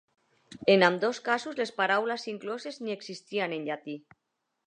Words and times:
En 0.75 0.85
ambdós 0.87 1.19
casos, 1.27 1.57
les 1.59 1.73
paraules 1.81 2.25
incloses 2.33 2.81
ni 2.87 2.95
existien 2.97 3.57
en 3.59 3.69
llatí. 3.71 3.97